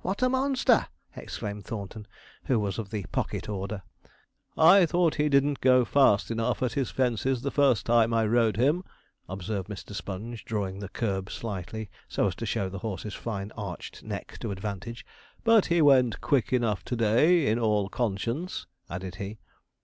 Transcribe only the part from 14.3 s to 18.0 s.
to advantage; 'but he went quick enough to day, in all